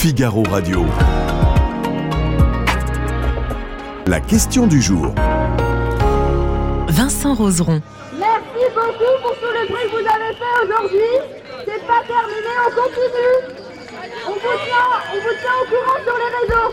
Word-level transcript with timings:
Figaro 0.00 0.42
Radio. 0.50 0.86
La 4.06 4.18
question 4.18 4.66
du 4.66 4.80
jour. 4.80 5.12
Vincent 6.88 7.34
Roseron. 7.34 7.82
Merci 8.18 8.64
beaucoup 8.74 9.14
pour 9.20 9.34
tout 9.34 9.52
le 9.52 9.68
bruit 9.68 9.84
que 9.84 9.90
vous 9.90 10.08
avez 10.08 10.32
fait 10.40 10.64
aujourd'hui. 10.64 11.12
C'est 11.66 11.86
pas 11.86 12.02
terminé, 12.06 12.50
on 12.66 12.70
continue. 12.80 13.36
On 14.26 14.32
vous 14.32 14.56
tient, 14.64 14.88
on 15.12 15.16
vous 15.20 15.36
tient 15.38 15.56
au 15.60 15.66
courant 15.68 16.00
sur 16.02 16.16
les 16.16 16.30
réseaux. 16.40 16.72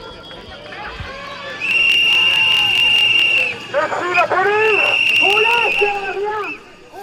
Merci 3.73 4.07
la 4.15 4.25
police 4.25 4.87
On 5.21 5.37
lâche 5.37 5.83
rien. 6.15 6.41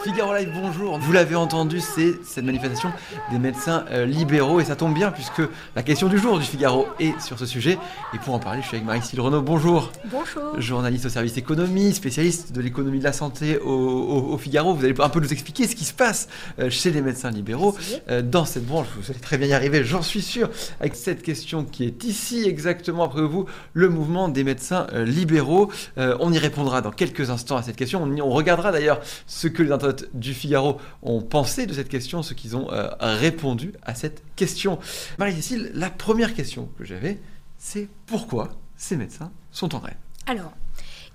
Figaro 0.03 0.24
Live, 0.37 0.51
bonjour. 0.55 0.99
Vous 0.99 1.13
l'avez 1.13 1.37
entendu, 1.37 1.81
c'est 1.81 2.15
cette 2.25 2.45
manifestation 2.45 2.91
des 3.31 3.39
médecins 3.39 3.85
euh, 3.91 4.05
libéraux 4.05 4.59
et 4.59 4.65
ça 4.65 4.75
tombe 4.75 4.93
bien 4.95 5.11
puisque 5.13 5.43
la 5.77 5.83
question 5.83 6.09
du 6.09 6.19
jour 6.19 6.39
du 6.39 6.45
Figaro 6.45 6.87
est 6.99 7.21
sur 7.21 7.39
ce 7.39 7.47
sujet. 7.47 7.79
Et 8.15 8.19
pour 8.19 8.35
en 8.35 8.39
parler, 8.39 8.61
je 8.63 8.67
suis 8.67 8.77
avec 8.77 8.87
Marie-Cyle 8.87 9.21
Renaud. 9.21 9.43
Bonjour. 9.43 9.93
Bonjour. 10.11 10.59
Journaliste 10.61 11.07
au 11.07 11.09
service 11.09 11.37
économie, 11.37 11.93
spécialiste 11.93 12.53
de 12.53 12.61
l'économie 12.63 12.99
de 12.99 13.05
la 13.05 13.13
santé 13.13 13.59
au, 13.59 13.69
au- 13.71 14.33
au 14.33 14.39
Figaro. 14.39 14.75
Vous 14.75 14.85
allez 14.85 14.95
un 14.99 15.09
peu 15.09 15.21
nous 15.21 15.33
expliquer 15.33 15.69
ce 15.69 15.77
qui 15.77 15.85
se 15.85 15.93
passe 15.93 16.29
euh, 16.59 16.69
chez 16.71 16.91
les 16.91 17.03
médecins 17.03 17.31
libéraux 17.31 17.77
euh, 18.09 18.23
dans 18.23 18.45
cette 18.45 18.67
branche. 18.67 18.87
Vous 18.99 19.11
allez 19.11 19.21
très 19.21 19.39
bien 19.39 19.49
y 19.49 19.53
arriver, 19.53 19.85
j'en 19.85 20.03
suis 20.03 20.23
sûr, 20.23 20.49
avec 20.81 20.97
cette 20.97 21.23
question 21.23 21.65
qui 21.65 21.85
est 21.85 22.03
ici 22.05 22.45
exactement 22.47 23.05
après 23.05 23.23
vous, 23.23 23.45
le 23.73 23.89
mouvement 23.89 24.29
des 24.29 24.43
médecins 24.43 24.87
libéraux. 24.95 25.71
On 25.97 26.33
y 26.33 26.39
répondra 26.39 26.81
dans 26.81 26.91
quelques 26.91 27.31
instants 27.31 27.57
à 27.57 27.63
cette 27.63 27.77
question. 27.77 28.03
On, 28.03 28.13
y- 28.17 28.23
on 28.23 28.31
regardera 28.31 28.73
d'ailleurs 28.73 29.01
ce 29.27 29.47
que 29.49 29.63
les 29.63 29.71
internautes 29.71 30.07
du 30.25 30.35
Figaro 30.35 30.79
ont 31.03 31.21
pensé 31.21 31.67
de 31.67 31.73
cette 31.75 31.89
question, 31.89 32.23
ce 32.23 32.35
qu'ils 32.35 32.57
ont 32.57 32.73
euh, 32.73 32.89
répondu 33.01 33.73
à 33.83 33.95
cette 33.95 34.23
question. 34.35 34.79
Marie-Cécile, 35.19 35.71
la 35.75 35.91
première 35.91 36.35
question 36.35 36.69
que 36.79 36.85
j'avais, 36.85 37.21
c'est 37.59 37.89
pourquoi 38.07 38.51
ces 38.77 38.97
médecins 38.97 39.31
sont 39.53 39.75
en 39.75 39.79
grève? 39.79 39.97
Alors, 40.27 40.53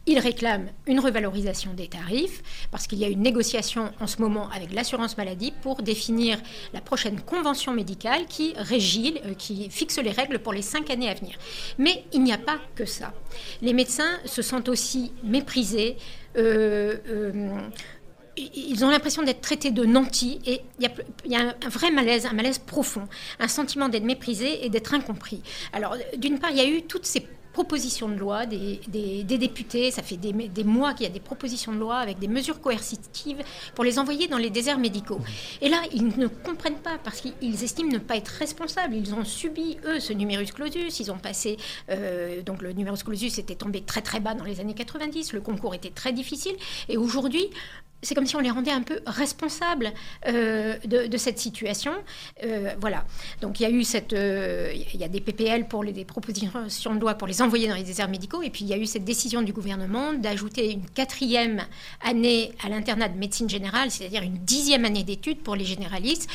ils 0.05 0.19
réclament 0.19 0.69
une 0.87 0.99
revalorisation 0.99 1.73
des 1.73 1.87
tarifs 1.87 2.41
parce 2.71 2.87
qu'il 2.87 2.99
y 2.99 3.05
a 3.05 3.07
une 3.07 3.21
négociation 3.21 3.91
en 3.99 4.07
ce 4.07 4.21
moment 4.21 4.49
avec 4.49 4.73
l'assurance 4.73 5.17
maladie 5.17 5.53
pour 5.61 5.81
définir 5.81 6.39
la 6.73 6.81
prochaine 6.81 7.19
convention 7.19 7.73
médicale 7.73 8.25
qui 8.27 8.53
régit, 8.57 9.15
euh, 9.25 9.33
qui 9.33 9.69
fixe 9.69 9.97
les 9.99 10.11
règles 10.11 10.39
pour 10.39 10.53
les 10.53 10.61
cinq 10.61 10.89
années 10.89 11.09
à 11.09 11.15
venir. 11.15 11.35
Mais 11.77 12.05
il 12.13 12.23
n'y 12.23 12.31
a 12.31 12.37
pas 12.37 12.59
que 12.75 12.85
ça. 12.85 13.13
Les 13.61 13.73
médecins 13.73 14.17
se 14.25 14.41
sentent 14.41 14.69
aussi 14.69 15.11
méprisés. 15.23 15.97
euh, 16.37 17.69
ils 18.55 18.85
ont 18.85 18.89
l'impression 18.89 19.23
d'être 19.23 19.41
traités 19.41 19.71
de 19.71 19.85
nantis 19.85 20.39
et 20.45 20.61
il 20.79 20.89
y 21.27 21.35
a, 21.35 21.41
un, 21.41 21.69
vrai 21.69 21.91
malaise, 21.91 22.25
un 22.25 22.33
malaise 22.33 22.59
profond, 22.59 23.07
un 23.39 23.47
sentiment 23.47 23.89
d'être 23.89 24.03
méprisé 24.03 24.65
et 24.65 24.69
d'être 24.69 24.93
incompris. 24.93 25.41
Alors, 25.73 25.95
d'une 26.17 26.39
part, 26.39 26.51
il 26.51 26.57
y 26.57 26.61
a 26.61 26.67
eu 26.67 26.83
toutes 26.83 27.05
ces 27.05 27.25
propositions 27.53 28.07
de 28.07 28.15
loi 28.15 28.45
des, 28.45 28.79
députés, 29.23 29.91
ça 29.91 30.03
fait 30.03 30.17
des, 30.17 30.31
des 30.31 30.63
mois 30.63 30.93
qu'il 30.93 31.05
y 31.05 31.09
a 31.09 31.11
des 31.11 31.19
propositions 31.19 31.73
de 31.73 31.77
loi 31.77 31.97
avec 31.97 32.19
des 32.19 32.27
mesures 32.27 32.61
coercitives 32.61 33.39
pour 33.75 33.83
les 33.83 33.99
envoyer 33.99 34.27
dans 34.27 34.37
les 34.37 34.49
déserts 34.49 34.77
médicaux. 34.77 35.19
Et 35.61 35.67
là, 35.67 35.81
ils 35.91 36.07
ne 36.07 36.27
comprennent 36.27 36.79
pas 36.79 36.97
parce 37.03 37.21
qu'ils 37.21 37.63
estiment 37.63 37.91
ne 37.91 37.97
pas 37.97 38.15
être 38.15 38.29
responsables. 38.29 38.95
Ils 38.95 39.13
ont 39.13 39.25
subi, 39.25 39.77
eux, 39.83 39.99
ce 39.99 40.13
numerus 40.13 40.51
clausus. 40.53 40.99
Ils 40.99 41.11
ont 41.11 41.17
passé, 41.17 41.57
euh, 41.89 42.41
donc 42.43 42.61
le 42.61 42.71
numerus 42.71 43.03
clausus 43.03 43.37
était 43.39 43.55
tombé 43.55 43.81
très 43.81 44.01
très 44.01 44.19
bas 44.19 44.35
dans 44.35 44.45
les 44.45 44.59
années 44.59 44.75
90, 44.75 45.33
le 45.33 45.41
concours 45.41 45.73
était 45.73 45.89
très 45.89 46.13
difficile. 46.13 46.55
Et 46.87 46.97
aujourd'hui, 46.97 47.49
c'est 48.01 48.15
comme 48.15 48.25
si 48.25 48.35
on 48.35 48.39
les 48.39 48.49
rendait 48.49 48.71
un 48.71 48.81
peu 48.81 48.99
responsables 49.05 49.91
euh, 50.27 50.77
de, 50.85 51.17
cette 51.17 51.39
situation. 51.39 51.91
Euh, 52.43 52.73
voilà. 52.79 53.05
Donc 53.41 53.59
il 53.59 53.63
y 53.63 53.65
a 53.65 53.69
eu 53.69 53.83
cette, 53.83 54.13
euh, 54.13 54.71
il 54.93 54.99
y 54.99 55.03
a 55.03 55.07
des 55.07 55.19
PPL 55.19 55.67
pour 55.67 55.83
les 55.83 55.91
des 55.91 56.05
propositions 56.05 56.95
de 56.95 56.99
loi 56.99 57.15
pour 57.15 57.27
les 57.27 57.41
envoyer 57.41 57.67
dans 57.67 57.75
les 57.75 57.83
déserts 57.83 58.09
médicaux, 58.09 58.41
et 58.41 58.49
puis 58.49 58.63
il 58.63 58.67
y 58.67 58.73
a 58.73 58.77
eu 58.77 58.85
cette 58.85 59.03
décision 59.03 59.41
du 59.41 59.53
gouvernement 59.53 60.13
d'ajouter 60.13 60.71
une 60.71 60.85
quatrième 60.85 61.61
année 62.01 62.53
à 62.63 62.69
l'internat 62.69 63.09
de 63.09 63.17
médecine 63.17 63.49
générale, 63.49 63.91
c'est-à-dire 63.91 64.23
une 64.23 64.37
dixième 64.37 64.85
année 64.85 65.03
d'études 65.03 65.41
pour 65.41 65.55
les 65.55 65.65
généralistes 65.65 66.29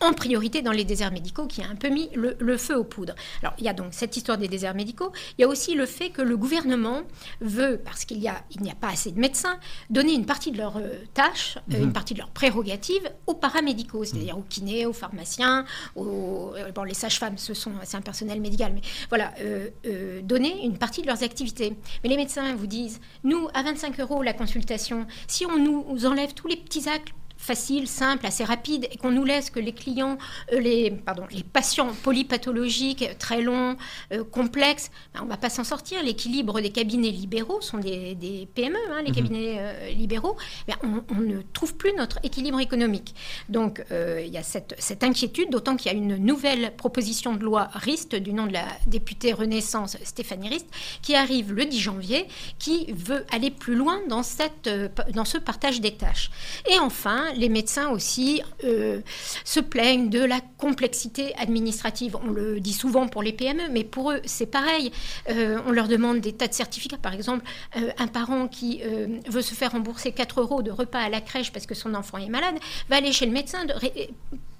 en 0.00 0.12
priorité 0.12 0.62
dans 0.62 0.72
les 0.72 0.84
déserts 0.84 1.12
médicaux, 1.12 1.46
qui 1.46 1.62
a 1.62 1.68
un 1.68 1.76
peu 1.76 1.88
mis 1.88 2.10
le, 2.14 2.36
le 2.38 2.56
feu 2.56 2.76
aux 2.76 2.84
poudres. 2.84 3.14
Alors, 3.42 3.54
il 3.58 3.64
y 3.64 3.68
a 3.68 3.72
donc 3.72 3.88
cette 3.92 4.16
histoire 4.16 4.38
des 4.38 4.48
déserts 4.48 4.74
médicaux. 4.74 5.12
Il 5.38 5.42
y 5.42 5.44
a 5.44 5.48
aussi 5.48 5.74
le 5.74 5.86
fait 5.86 6.10
que 6.10 6.22
le 6.22 6.36
gouvernement 6.36 7.02
veut, 7.40 7.80
parce 7.84 8.04
qu'il 8.04 8.18
n'y 8.20 8.28
a, 8.28 8.42
il 8.50 8.68
a 8.68 8.74
pas 8.74 8.88
assez 8.88 9.10
de 9.10 9.18
médecins, 9.18 9.58
donner 9.90 10.14
une 10.14 10.26
partie 10.26 10.50
de 10.50 10.58
leurs 10.58 10.76
euh, 10.78 11.04
tâches, 11.12 11.58
euh, 11.72 11.82
une 11.82 11.92
partie 11.92 12.14
de 12.14 12.18
leurs 12.18 12.30
prérogatives 12.30 13.10
aux 13.26 13.34
paramédicaux, 13.34 14.04
c'est-à-dire 14.04 14.38
aux 14.38 14.42
kinés, 14.42 14.86
aux 14.86 14.92
pharmaciens, 14.92 15.64
aux, 15.96 16.52
euh, 16.56 16.72
bon, 16.72 16.84
les 16.84 16.94
sages-femmes, 16.94 17.38
ce 17.38 17.54
sont, 17.54 17.72
c'est 17.84 17.96
un 17.96 18.02
personnel 18.02 18.40
médical, 18.40 18.72
mais 18.74 18.82
voilà, 19.08 19.32
euh, 19.40 19.68
euh, 19.86 20.20
donner 20.22 20.64
une 20.64 20.78
partie 20.78 21.02
de 21.02 21.06
leurs 21.06 21.22
activités. 21.22 21.76
Mais 22.02 22.10
les 22.10 22.16
médecins 22.16 22.54
vous 22.54 22.66
disent, 22.66 23.00
nous, 23.22 23.48
à 23.54 23.62
25 23.62 24.00
euros 24.00 24.22
la 24.22 24.32
consultation, 24.32 25.06
si 25.26 25.46
on 25.46 25.58
nous 25.58 26.06
enlève 26.06 26.34
tous 26.34 26.48
les 26.48 26.56
petits 26.56 26.88
actes 26.88 27.12
facile, 27.44 27.86
simple, 27.86 28.26
assez 28.26 28.42
rapide, 28.42 28.88
et 28.90 28.96
qu'on 28.96 29.10
nous 29.10 29.24
laisse 29.24 29.50
que 29.50 29.60
les 29.60 29.72
clients, 29.72 30.16
euh, 30.52 30.60
les, 30.60 30.90
pardon, 30.90 31.24
les 31.30 31.42
patients 31.42 31.92
polypathologiques, 32.02 33.02
euh, 33.02 33.14
très 33.18 33.42
longs, 33.42 33.76
euh, 34.12 34.24
complexes, 34.24 34.90
ben, 35.12 35.20
on 35.22 35.24
ne 35.26 35.30
va 35.30 35.36
pas 35.36 35.50
s'en 35.50 35.64
sortir. 35.64 36.02
L'équilibre 36.02 36.60
des 36.60 36.70
cabinets 36.70 37.10
libéraux 37.10 37.60
sont 37.60 37.78
des, 37.78 38.14
des 38.14 38.48
PME, 38.54 38.78
hein, 38.90 39.02
les 39.04 39.12
cabinets 39.12 39.56
euh, 39.58 39.90
libéraux. 39.90 40.36
Ben, 40.66 40.76
on, 40.82 41.04
on 41.14 41.20
ne 41.20 41.42
trouve 41.52 41.74
plus 41.74 41.92
notre 41.94 42.18
équilibre 42.22 42.60
économique. 42.60 43.14
Donc 43.48 43.84
il 43.90 44.32
y 44.32 44.38
a 44.38 44.42
cette, 44.42 44.74
cette 44.78 45.04
inquiétude, 45.04 45.50
d'autant 45.50 45.76
qu'il 45.76 45.92
y 45.92 45.94
a 45.94 45.98
une 45.98 46.16
nouvelle 46.16 46.74
proposition 46.76 47.34
de 47.34 47.44
loi 47.44 47.68
RIST 47.74 48.16
du 48.16 48.32
nom 48.32 48.46
de 48.46 48.52
la 48.52 48.66
députée 48.86 49.32
Renaissance 49.32 49.96
Stéphanie 50.02 50.48
Rist, 50.48 50.66
qui 51.02 51.14
arrive 51.14 51.52
le 51.52 51.64
10 51.64 51.78
janvier, 51.78 52.26
qui 52.58 52.92
veut 52.92 53.24
aller 53.30 53.50
plus 53.50 53.74
loin 53.74 54.00
dans, 54.08 54.22
cette, 54.22 54.70
dans 55.12 55.24
ce 55.24 55.38
partage 55.38 55.80
des 55.80 55.94
tâches. 55.94 56.30
Et 56.70 56.78
enfin, 56.78 57.33
les 57.34 57.48
médecins 57.48 57.90
aussi 57.90 58.42
euh, 58.64 59.00
se 59.44 59.60
plaignent 59.60 60.08
de 60.08 60.22
la 60.22 60.40
complexité 60.58 61.34
administrative. 61.36 62.16
On 62.22 62.30
le 62.30 62.60
dit 62.60 62.72
souvent 62.72 63.08
pour 63.08 63.22
les 63.22 63.32
PME, 63.32 63.68
mais 63.70 63.84
pour 63.84 64.12
eux, 64.12 64.20
c'est 64.24 64.46
pareil. 64.46 64.92
Euh, 65.28 65.58
on 65.66 65.72
leur 65.72 65.88
demande 65.88 66.20
des 66.20 66.32
tas 66.32 66.48
de 66.48 66.54
certificats. 66.54 66.98
Par 66.98 67.14
exemple, 67.14 67.44
euh, 67.76 67.90
un 67.98 68.06
parent 68.06 68.48
qui 68.48 68.82
veut 69.28 69.42
se 69.42 69.54
faire 69.54 69.72
rembourser 69.72 70.12
4 70.12 70.40
euros 70.40 70.62
de 70.62 70.70
repas 70.70 71.00
à 71.00 71.08
la 71.08 71.20
crèche 71.20 71.52
parce 71.52 71.66
que 71.66 71.74
son 71.74 71.94
enfant 71.94 72.18
est 72.18 72.28
malade, 72.28 72.54
va 72.88 72.96
aller 72.96 73.12
chez 73.12 73.26
le 73.26 73.32
médecin 73.32 73.64
de 73.64 73.72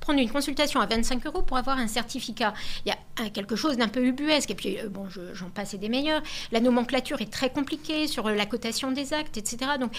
prendre 0.04 0.20
une 0.20 0.28
consultation 0.30 0.80
à 0.80 0.86
25 0.86 1.24
euros 1.26 1.40
pour 1.40 1.56
avoir 1.56 1.78
un 1.78 1.86
certificat. 1.86 2.52
Il 2.84 2.90
y 2.90 2.92
a 2.92 2.96
euh, 3.24 3.30
quelque 3.32 3.56
chose 3.56 3.78
d'un 3.78 3.88
peu 3.88 4.04
ubuesque. 4.04 4.50
Et 4.50 4.54
puis, 4.54 4.78
euh, 4.78 4.88
bon, 4.90 5.08
je- 5.08 5.32
j'en 5.34 5.48
passe 5.48 5.72
et 5.72 5.78
des 5.78 5.88
meilleurs. 5.88 6.22
La 6.52 6.60
nomenclature 6.60 7.22
est 7.22 7.32
très 7.32 7.48
compliquée 7.50 8.06
sur 8.06 8.26
euh, 8.26 8.34
la 8.34 8.44
cotation 8.44 8.92
des 8.92 9.14
actes, 9.14 9.38
etc. 9.38 9.56
Donc, 9.80 9.92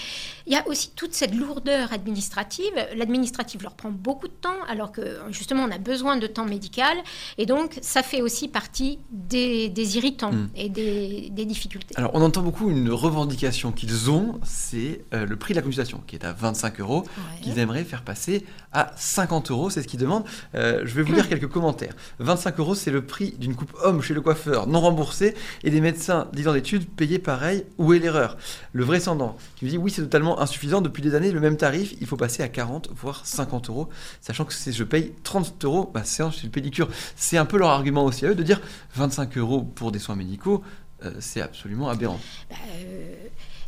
il 0.45 0.53
y 0.53 0.55
a 0.55 0.67
aussi 0.67 0.91
toute 0.95 1.13
cette 1.15 1.33
lourdeur 1.33 1.91
administrative. 1.91 2.71
L'administratif 2.95 3.63
leur 3.63 3.73
prend 3.73 3.89
beaucoup 3.89 4.27
de 4.27 4.33
temps, 4.33 4.61
alors 4.69 4.91
que 4.91 5.01
justement, 5.31 5.63
on 5.63 5.71
a 5.71 5.79
besoin 5.79 6.17
de 6.17 6.27
temps 6.27 6.45
médical. 6.45 6.95
Et 7.39 7.45
donc, 7.47 7.77
ça 7.81 8.03
fait 8.03 8.21
aussi 8.21 8.47
partie 8.47 8.99
des, 9.11 9.69
des 9.69 9.97
irritants 9.97 10.31
Mm. 10.31 10.49
et 10.55 10.69
des, 10.69 11.29
des 11.31 11.45
difficultés. 11.45 11.95
Alors, 11.97 12.11
on 12.13 12.21
entend 12.21 12.41
beaucoup 12.43 12.69
une 12.69 12.91
revendication 12.91 13.71
qu'ils 13.71 14.11
ont, 14.11 14.39
c'est 14.43 15.03
euh, 15.13 15.25
le 15.25 15.35
prix 15.35 15.53
de 15.53 15.59
la 15.59 15.63
consultation, 15.63 16.03
qui 16.05 16.15
est 16.15 16.25
à 16.25 16.31
25 16.33 16.79
euros, 16.79 17.03
Ouais. 17.17 17.41
qu'ils 17.41 17.57
aimeraient 17.59 17.83
faire 17.85 18.03
passer 18.03 18.45
à 18.71 18.91
50 18.97 19.49
euros. 19.51 19.69
C'est 19.69 19.81
ce 19.81 19.87
qu'ils 19.95 20.03
demandent. 20.03 20.25
Euh, 20.55 20.81
je 20.85 20.93
vais 20.93 21.03
vous 21.03 21.13
lire 21.13 21.27
quelques 21.29 21.47
commentaires. 21.47 21.93
25 22.19 22.59
euros, 22.59 22.75
c'est 22.75 22.91
le 22.91 23.05
prix 23.05 23.35
d'une 23.39 23.55
coupe 23.55 23.73
homme 23.83 24.01
chez 24.01 24.13
le 24.13 24.21
coiffeur 24.21 24.67
non 24.67 24.81
remboursée 24.81 25.35
et 25.63 25.69
des 25.71 25.81
médecins 25.81 26.27
10 26.33 26.47
ans 26.47 26.53
d'études 26.53 26.87
payés 26.87 27.19
pareil. 27.19 27.65
Où 27.77 27.93
est 27.93 27.99
l'erreur? 27.99 28.37
Le 28.73 28.83
vrai 28.83 28.97
descendant 28.97 29.37
qui 29.55 29.65
me 29.65 29.69
dit 29.69 29.77
oui, 29.77 29.91
c'est 29.91 30.01
totalement 30.01 30.39
insuffisant. 30.39 30.81
Depuis 30.81 31.01
des 31.01 31.15
années, 31.15 31.31
le 31.31 31.39
même 31.39 31.57
tarif, 31.57 31.93
il 31.99 32.07
faut 32.07 32.17
passer 32.17 32.43
à 32.43 32.47
40 32.47 32.89
voire 32.95 33.25
50 33.25 33.69
euros, 33.69 33.89
sachant 34.21 34.45
que 34.45 34.53
si 34.53 34.71
je 34.71 34.83
paye 34.83 35.13
30 35.23 35.63
euros, 35.65 35.91
bah, 35.93 36.03
séance 36.03 36.37
chez 36.37 36.47
le 36.47 36.51
pédicure. 36.51 36.87
C'est 37.15 37.37
un 37.37 37.45
peu 37.45 37.57
leur 37.57 37.69
argument 37.69 38.03
aussi 38.05 38.25
à 38.25 38.29
eux 38.29 38.35
de 38.35 38.43
dire 38.43 38.61
25 38.95 39.37
euros 39.37 39.61
pour 39.61 39.91
des 39.91 39.99
soins 39.99 40.15
médicaux. 40.15 40.63
euh, 41.03 41.11
c'est 41.19 41.41
absolument 41.41 41.89
aberrant. 41.89 42.19
Bah, 42.49 42.55
euh, 42.79 43.15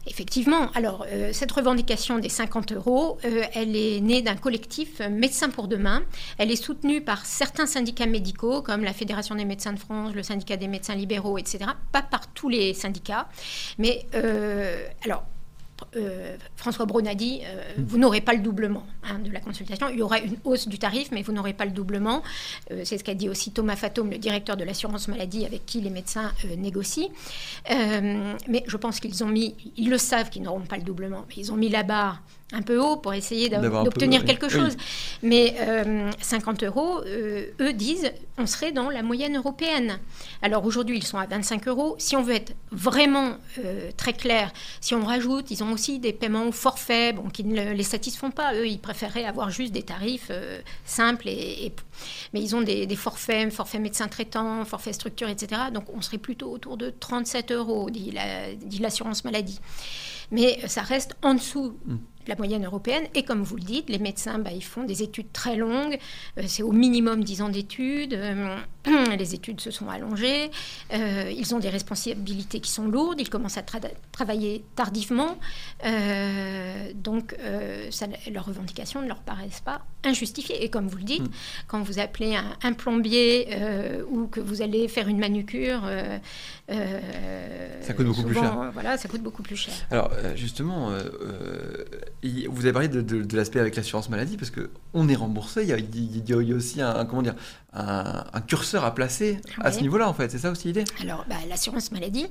Effectivement. 0.07 0.71
Alors, 0.73 1.05
euh, 1.11 1.31
cette 1.33 1.51
revendication 1.51 2.19
des 2.19 2.29
50 2.29 2.71
euros, 2.71 3.17
euh, 3.25 3.43
elle 3.53 3.75
est 3.75 3.99
née 3.99 4.21
d'un 4.21 4.35
collectif 4.35 5.01
euh, 5.01 5.09
Médecins 5.09 5.49
pour 5.49 5.67
demain. 5.67 6.01
Elle 6.37 6.49
est 6.49 6.55
soutenue 6.55 7.01
par 7.01 7.25
certains 7.25 7.65
syndicats 7.65 8.05
médicaux, 8.05 8.61
comme 8.61 8.83
la 8.83 8.93
Fédération 8.93 9.35
des 9.35 9.45
médecins 9.45 9.73
de 9.73 9.79
France, 9.79 10.13
le 10.13 10.23
syndicat 10.23 10.55
des 10.55 10.67
médecins 10.67 10.95
libéraux, 10.95 11.37
etc. 11.37 11.65
Pas 11.91 12.01
par 12.01 12.27
tous 12.33 12.47
les 12.47 12.73
syndicats. 12.73 13.27
Mais, 13.77 14.05
alors, 15.03 15.23
François 16.55 16.85
Braun 16.85 17.05
a 17.07 17.15
dit, 17.15 17.41
vous 17.77 17.97
n'aurez 17.97 18.21
pas 18.21 18.33
le 18.33 18.39
doublement 18.39 18.85
hein, 19.03 19.19
de 19.19 19.31
la 19.31 19.39
consultation. 19.39 19.89
Il 19.89 19.99
y 19.99 20.01
aura 20.01 20.19
une 20.19 20.37
hausse 20.43 20.67
du 20.67 20.79
tarif, 20.79 21.09
mais 21.11 21.21
vous 21.21 21.31
n'aurez 21.31 21.53
pas 21.53 21.65
le 21.65 21.71
doublement. 21.71 22.23
C'est 22.83 22.97
ce 22.97 23.03
qu'a 23.03 23.13
dit 23.13 23.29
aussi 23.29 23.51
Thomas 23.51 23.75
Fatome, 23.75 24.11
le 24.11 24.17
directeur 24.17 24.57
de 24.57 24.63
l'assurance 24.63 25.07
maladie, 25.07 25.45
avec 25.45 25.65
qui 25.65 25.81
les 25.81 25.89
médecins 25.89 26.31
négocient. 26.57 27.09
mais 27.69 28.63
je 28.67 28.77
pense 28.77 28.99
qu'ils 28.99 29.23
ont 29.23 29.27
mis, 29.27 29.55
ils 29.75 29.89
le 29.89 29.97
savent 29.97 30.29
qu'ils 30.29 30.43
n'auront 30.43 30.61
pas 30.61 30.77
le 30.77 30.83
doublement, 30.83 31.25
mais 31.29 31.35
ils 31.37 31.51
ont 31.51 31.57
mis 31.57 31.69
la 31.69 31.83
barre 31.83 32.21
un 32.53 32.61
peu 32.61 32.79
haut 32.79 32.95
pour 32.95 33.13
essayer 33.13 33.49
d'obtenir 33.49 34.23
quelque 34.23 34.47
chose. 34.47 34.77
Mais 35.21 35.55
50 36.21 36.63
euh, 36.63 36.67
euros, 36.67 37.01
euh, 37.05 37.47
eux 37.59 37.73
disent, 37.73 38.11
on 38.37 38.45
serait 38.45 38.71
dans 38.71 38.89
la 38.89 39.03
moyenne 39.03 39.35
européenne. 39.35 39.99
Alors 40.41 40.65
aujourd'hui, 40.65 40.97
ils 40.97 41.03
sont 41.03 41.17
à 41.17 41.25
25 41.25 41.67
euros. 41.67 41.95
Si 41.97 42.15
on 42.15 42.23
veut 42.23 42.35
être 42.35 42.53
vraiment 42.71 43.37
euh, 43.59 43.91
très 43.97 44.13
clair, 44.13 44.53
si 44.79 44.95
on 44.95 45.03
rajoute, 45.03 45.51
ils 45.51 45.63
ont 45.63 45.71
aussi 45.73 45.86
des 45.99 46.13
paiements 46.13 46.47
au 46.47 46.51
forfait, 46.51 47.13
bon, 47.13 47.29
qui 47.29 47.43
ne 47.43 47.71
les 47.71 47.83
satisfont 47.83 48.31
pas. 48.31 48.53
Eux, 48.53 48.67
ils 48.67 48.79
préféraient 48.79 49.25
avoir 49.25 49.49
juste 49.49 49.73
des 49.73 49.83
tarifs 49.83 50.31
simples. 50.85 51.27
Et, 51.27 51.73
Mais 52.33 52.41
ils 52.41 52.55
ont 52.55 52.61
des, 52.61 52.87
forfaits, 52.95 53.51
forfait 53.51 53.79
médecin 53.79 54.07
traitant, 54.07 54.63
forfait 54.65 54.93
structure, 54.93 55.29
etc. 55.29 55.61
Donc 55.73 55.85
on 55.93 56.01
serait 56.01 56.17
plutôt 56.17 56.51
autour 56.51 56.77
de 56.77 56.89
37 56.89 57.51
euros, 57.51 57.89
dit 57.89 58.11
l'assurance 58.79 59.23
maladie. 59.23 59.59
Mais 60.31 60.59
ça 60.67 60.81
reste 60.81 61.15
en 61.21 61.33
dessous. 61.33 61.77
Mm 61.85 61.95
la 62.27 62.35
moyenne 62.35 62.65
européenne. 62.65 63.05
Et 63.15 63.23
comme 63.23 63.43
vous 63.43 63.55
le 63.55 63.63
dites, 63.63 63.89
les 63.89 63.99
médecins, 63.99 64.39
bah, 64.39 64.51
ils 64.53 64.63
font 64.63 64.83
des 64.83 65.03
études 65.03 65.31
très 65.31 65.55
longues. 65.55 65.97
Euh, 66.37 66.43
c'est 66.47 66.63
au 66.63 66.71
minimum 66.71 67.23
10 67.23 67.41
ans 67.41 67.49
d'études. 67.49 68.13
Euh, 68.13 68.57
les 69.17 69.35
études 69.35 69.61
se 69.61 69.71
sont 69.71 69.89
allongées. 69.89 70.51
Euh, 70.93 71.31
ils 71.35 71.55
ont 71.55 71.59
des 71.59 71.69
responsabilités 71.69 72.59
qui 72.59 72.71
sont 72.71 72.87
lourdes. 72.87 73.19
Ils 73.19 73.29
commencent 73.29 73.57
à 73.57 73.63
travailler 74.11 74.63
tardivement. 74.75 75.37
donc, 76.95 77.35
ça, 77.91 78.07
leurs 78.31 78.45
revendications 78.45 79.01
ne 79.01 79.07
leur 79.07 79.19
paraissent 79.21 79.61
pas 79.61 79.85
injustifiées. 80.03 80.63
Et 80.63 80.69
comme 80.69 80.87
vous 80.87 80.97
le 80.97 81.03
dites, 81.03 81.23
hmm. 81.23 81.31
quand 81.67 81.81
vous 81.81 81.99
appelez 81.99 82.37
un, 82.63 82.73
plombier 82.73 83.47
ou 84.09 84.27
que 84.27 84.39
vous 84.39 84.61
allez 84.61 84.87
faire 84.87 85.07
une 85.07 85.19
manucure, 85.19 85.81
ça 87.81 87.93
coûte 87.93 88.05
beaucoup 88.05 88.23
plus 88.23 88.35
cher. 88.35 88.71
Voilà, 88.73 88.97
ça 88.97 89.07
coûte 89.07 89.21
beaucoup 89.21 89.43
plus 89.43 89.55
cher. 89.55 89.73
Alors, 89.91 90.11
justement, 90.35 90.91
vous 92.49 92.65
avez 92.65 92.73
parlé 92.73 92.87
de, 92.87 93.35
l'aspect 93.35 93.59
avec 93.59 93.75
l'assurance 93.75 94.09
maladie, 94.09 94.37
parce 94.37 94.51
qu'on 94.51 95.07
est 95.09 95.15
remboursé, 95.15 95.63
il 95.63 95.69
y, 95.69 95.73
a, 95.73 95.77
il 95.77 96.29
y 96.29 96.53
a 96.53 96.55
aussi 96.55 96.81
un, 96.81 97.05
comment 97.05 97.21
dire, 97.21 97.35
un, 97.77 98.41
curseur 98.41 98.83
à 98.85 98.93
placer 98.93 99.39
à 99.59 99.71
ce 99.71 99.81
niveau-là, 99.81 100.07
en 100.09 100.13
fait. 100.13 100.31
C'est 100.31 100.37
ça 100.37 100.51
aussi 100.51 100.67
l'idée? 100.67 100.83
Alors, 101.01 101.25
bah, 101.29 101.35
l'assurance 101.49 101.91
maladie, 101.91 102.27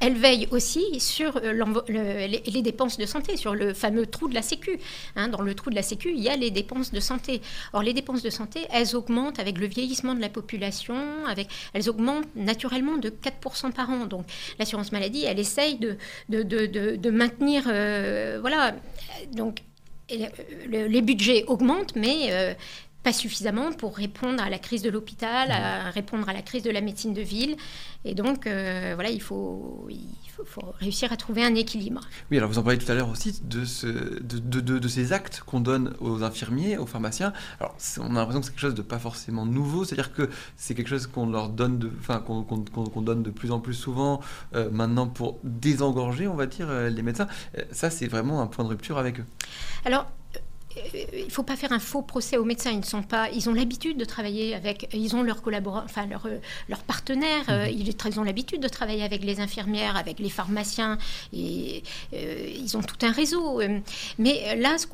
elle 0.00 0.14
veille 0.14 0.48
aussi 0.50 1.00
sur 1.00 1.36
euh, 1.36 2.26
les, 2.28 2.62
dépenses 2.62 2.98
de 2.98 3.06
santé, 3.06 3.36
sur 3.36 3.54
le 3.54 3.72
fameux 3.72 4.06
trou 4.06 4.28
de 4.28 4.34
la 4.34 4.42
Sécu. 4.42 4.78
Hein. 5.16 5.28
dans 5.28 5.42
le 5.42 5.54
trou 5.54 5.70
de 5.70 5.74
la 5.74 5.82
Sécu, 5.82 6.12
il 6.14 6.20
y 6.20 6.28
a 6.28 6.36
les 6.36 6.50
dépenses 6.50 6.92
de 6.92 7.00
santé. 7.00 7.40
Or, 7.72 7.82
les 7.82 7.92
dépenses 7.92 8.22
de 8.22 8.30
santé, 8.30 8.66
elles 8.72 8.96
augmentent 8.96 9.38
avec 9.38 9.58
le 9.58 9.66
vieillissement 9.66 10.14
de 10.14 10.20
la 10.20 10.28
population, 10.28 10.96
avec, 11.26 11.48
elles 11.72 11.88
augmentent 11.88 12.28
naturellement 12.34 12.96
de 12.96 13.10
4% 13.10 13.72
par 13.72 13.90
an. 13.90 14.06
Donc, 14.06 14.26
l'assurance 14.58 14.92
maladie, 14.92 15.24
elle 15.24 15.38
essaye 15.38 15.78
de, 15.78 15.96
de, 16.28 16.42
de, 16.42 16.96
de 16.96 17.10
maintenir... 17.10 17.64
Euh, 17.66 18.38
voilà. 18.40 18.74
Donc, 19.40 19.62
les 20.10 21.00
budgets 21.00 21.44
augmentent, 21.46 21.96
mais 21.96 22.28
euh, 22.30 22.52
pas 23.02 23.12
suffisamment 23.12 23.72
pour 23.72 23.96
répondre 23.96 24.42
à 24.42 24.50
la 24.50 24.58
crise 24.58 24.82
de 24.82 24.90
l'hôpital, 24.90 25.50
à 25.50 25.88
mmh. 25.88 25.90
répondre 25.90 26.28
à 26.28 26.32
la 26.32 26.42
crise 26.42 26.62
de 26.62 26.70
la 26.70 26.80
médecine 26.80 27.14
de 27.14 27.22
ville. 27.22 27.56
Et 28.04 28.14
donc, 28.14 28.46
euh, 28.46 28.92
voilà, 28.94 29.10
il 29.10 29.20
faut, 29.20 29.86
il 29.90 29.98
faut, 30.30 30.44
réussir 30.78 31.12
à 31.12 31.16
trouver 31.16 31.44
un 31.44 31.54
équilibre. 31.54 32.00
Oui, 32.30 32.38
alors 32.38 32.48
vous 32.48 32.58
en 32.58 32.62
parliez 32.62 32.78
tout 32.78 32.90
à 32.90 32.94
l'heure 32.94 33.10
aussi 33.10 33.40
de, 33.42 33.64
ce, 33.64 33.86
de, 33.86 34.38
de, 34.38 34.78
de, 34.78 34.88
ces 34.88 35.12
actes 35.12 35.42
qu'on 35.44 35.60
donne 35.60 35.94
aux 36.00 36.22
infirmiers, 36.22 36.78
aux 36.78 36.86
pharmaciens. 36.86 37.32
Alors, 37.58 37.74
on 37.98 38.16
a 38.16 38.20
l'impression 38.20 38.40
que 38.40 38.46
c'est 38.46 38.52
quelque 38.52 38.60
chose 38.60 38.74
de 38.74 38.82
pas 38.82 38.98
forcément 38.98 39.44
nouveau, 39.44 39.84
c'est-à-dire 39.84 40.12
que 40.14 40.30
c'est 40.56 40.74
quelque 40.74 40.88
chose 40.88 41.06
qu'on 41.06 41.26
leur 41.26 41.50
donne, 41.50 41.78
de, 41.78 41.90
enfin, 42.00 42.20
qu'on 42.20 43.02
donne 43.02 43.22
de 43.22 43.30
plus 43.30 43.50
en 43.50 43.60
plus 43.60 43.74
souvent 43.74 44.20
euh, 44.54 44.70
maintenant 44.70 45.06
pour 45.06 45.38
désengorger, 45.44 46.26
on 46.26 46.36
va 46.36 46.46
dire, 46.46 46.68
euh, 46.70 46.88
les 46.88 47.02
médecins. 47.02 47.28
ça, 47.70 47.90
c'est 47.90 48.08
vraiment 48.08 48.40
un 48.40 48.46
point 48.46 48.64
de 48.64 48.70
rupture 48.70 48.96
avec 48.96 49.20
eux. 49.20 49.26
Alors, 49.84 50.06
il 51.14 51.24
ne 51.24 51.30
faut 51.30 51.42
pas 51.42 51.56
faire 51.56 51.72
un 51.72 51.78
faux 51.78 52.02
procès 52.02 52.36
aux 52.36 52.44
médecins. 52.44 52.70
Ils 52.70 52.80
ne 52.80 52.84
sont 52.84 53.02
pas, 53.02 53.28
ils 53.30 53.48
ont 53.50 53.54
l'habitude 53.54 53.96
de 53.96 54.04
travailler 54.04 54.54
avec, 54.54 54.88
ils 54.92 55.16
ont 55.16 55.22
leurs 55.22 55.42
collaborateurs, 55.42 55.88
enfin 55.90 56.06
leurs 56.06 56.28
leur 56.68 56.80
partenaires. 56.80 57.44
Euh, 57.48 57.66
mhm. 57.66 57.92
ils, 58.06 58.20
ont 58.20 58.22
l'habitude 58.22 58.60
de 58.60 58.68
travailler 58.68 59.02
avec 59.02 59.24
les 59.24 59.40
infirmières, 59.40 59.96
avec 59.96 60.18
les 60.18 60.30
pharmaciens. 60.30 60.98
Et 61.32 61.82
euh, 62.12 62.54
ils 62.56 62.76
ont 62.76 62.82
tout 62.82 63.04
un 63.04 63.10
réseau. 63.10 63.60
Mais 64.18 64.56
là, 64.56 64.76
ce, 64.78 64.86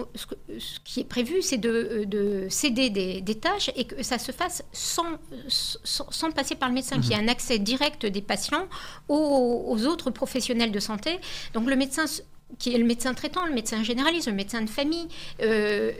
qui 0.84 1.00
est 1.00 1.05
prévu, 1.05 1.43
c'est 1.43 1.58
de, 1.58 2.46
céder 2.49 2.90
des, 2.90 3.34
tâches 3.34 3.70
et 3.76 3.84
que 3.84 4.02
ça 4.02 4.19
se 4.19 4.32
fasse 4.32 4.64
sans, 4.73 5.19
sans, 5.49 6.31
passer 6.31 6.55
par 6.55 6.69
le 6.69 6.75
médecin, 6.75 6.96
y 7.00 7.12
ait 7.12 7.17
mhm. 7.17 7.25
un 7.25 7.28
accès 7.28 7.58
direct 7.58 8.06
des 8.06 8.23
patients 8.23 8.67
aux, 9.08 9.64
aux 9.69 9.87
autres 9.87 10.11
professionnels 10.11 10.73
de 10.73 10.81
santé. 10.81 11.19
Donc 11.52 11.69
le 11.69 11.76
médecin 11.76 12.06
qui 12.58 12.75
est 12.75 12.78
le 12.78 12.84
médecin 12.84 13.12
traitant, 13.12 13.44
le 13.44 13.52
médecin 13.52 13.82
généraliste, 13.82 14.28
le 14.28 14.34
médecin 14.34 14.62
de 14.62 14.70
famille, 14.70 15.08
euh, 15.43 15.93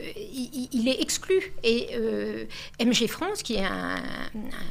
il, 0.71 0.87
est 0.87 1.01
exclu. 1.01 1.53
Et 1.63 1.89
euh, 1.93 2.45
MG 2.79 3.07
France, 3.07 3.43
qui 3.43 3.55
est 3.55 3.65
un, 3.65 3.97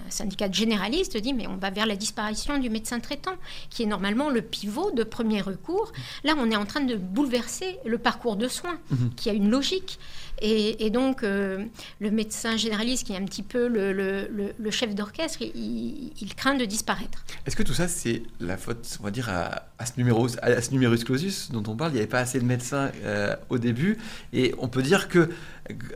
syndicat 0.08 0.50
généraliste, 0.50 1.17
dit 1.17 1.32
mais 1.32 1.46
on 1.46 1.56
va 1.56 1.70
vers 1.70 1.87
la 1.87 1.96
disparition 1.96 2.58
du 2.58 2.70
médecin 2.70 2.99
traitant, 2.99 3.34
qui 3.70 3.82
est 3.82 3.87
normalement 3.87 4.31
le 4.31 4.43
pivot 4.43 4.90
de 4.90 5.05
premier 5.05 5.40
recours. 5.43 5.93
Là, 6.25 6.34
on 6.38 6.50
est 6.50 6.56
en 6.56 6.64
train 6.64 6.81
de 6.81 6.96
bouleverser 6.96 7.79
le 7.84 7.99
parcours 7.99 8.37
de 8.37 8.49
soins, 8.49 8.79
mhm. 8.90 9.11
qui 9.14 9.31
a 9.31 9.32
une 9.32 9.50
logique. 9.50 9.99
Et, 10.42 10.90
donc, 10.90 11.22
euh, 11.22 11.64
le 12.00 12.10
médecin 12.10 12.56
généraliste, 12.56 13.06
qui 13.06 13.12
est 13.12 13.16
un 13.16 13.24
petit 13.24 13.42
peu 13.42 13.68
le, 13.68 14.70
chef 14.70 14.94
d'orchestre, 14.94 15.42
il, 15.42 16.34
craint 16.36 16.54
de 16.54 16.64
disparaître. 16.64 17.24
Est-ce 17.46 17.56
que 17.56 17.62
tout 17.62 17.72
ça, 17.72 17.88
c'est 17.88 18.22
la 18.40 18.56
faute, 18.56 18.98
on 19.00 19.04
va 19.04 19.10
dire, 19.10 19.28
à, 19.30 19.86
ce, 19.86 19.92
numéro, 19.96 20.26
à 20.42 20.60
ce 20.60 20.70
numerus 20.70 21.04
clausus 21.04 21.50
dont 21.50 21.62
on 21.70 21.76
parle? 21.76 21.92
Il 21.92 21.94
n'y 21.94 22.00
avait 22.00 22.08
pas 22.08 22.20
assez 22.20 22.38
de 22.38 22.44
médecins 22.44 22.90
euh, 23.04 23.34
au 23.48 23.58
début. 23.58 23.98
Et 24.32 24.54
on 24.58 24.68
peut 24.68 24.82
dire 24.82 25.08
que 25.08 25.30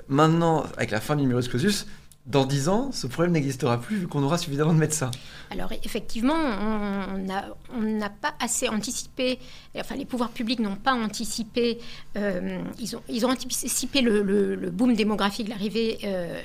maintenant, 0.08 0.64
avec 0.76 0.90
la 0.90 1.00
fin 1.00 1.16
du 1.16 1.22
numerus 1.22 1.48
clausus, 1.48 1.86
dans 2.26 2.44
10 2.44 2.68
ans, 2.68 2.92
ce 2.92 3.06
problème 3.06 3.32
n'existera 3.32 3.80
plus 3.80 3.96
vu 3.96 4.06
qu'on 4.06 4.22
aura 4.22 4.36
suffisamment 4.36 4.74
de 4.74 4.78
médecins. 4.78 5.10
Alors 5.50 5.72
effectivement, 5.72 6.34
on 6.34 7.80
n'a 7.80 8.10
pas 8.10 8.34
assez 8.38 8.68
anticipé, 8.68 9.38
enfin 9.76 9.96
les 9.96 10.04
pouvoirs 10.04 10.30
publics 10.30 10.60
n'ont 10.60 10.76
pas 10.76 10.92
anticipé, 10.92 11.78
euh, 12.16 12.60
ils, 12.78 13.24
ont, 13.24 13.30
anticipé 13.30 14.02
le, 14.02 14.70
boom 14.70 14.94
démographique, 14.94 15.48
l'arrivée 15.48 15.98
euh, 16.04 16.40